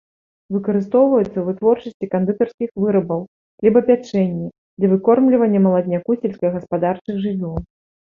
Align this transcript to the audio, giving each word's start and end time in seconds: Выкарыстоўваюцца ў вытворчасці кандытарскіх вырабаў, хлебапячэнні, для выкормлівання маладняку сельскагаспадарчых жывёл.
Выкарыстоўваюцца 0.53 1.25
ў 1.25 1.41
вытворчасці 1.49 2.07
кандытарскіх 2.13 2.69
вырабаў, 2.83 3.21
хлебапячэнні, 3.63 4.47
для 4.79 4.87
выкормлівання 4.95 5.59
маладняку 5.67 6.17
сельскагаспадарчых 6.25 7.15
жывёл. 7.27 7.55